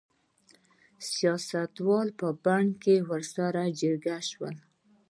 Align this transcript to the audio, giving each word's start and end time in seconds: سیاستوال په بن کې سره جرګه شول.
سیاستوال 1.11 2.07
په 2.19 2.27
بن 2.43 2.65
کې 2.81 2.95
سره 3.33 3.61
جرګه 3.79 4.17
شول. 4.29 4.55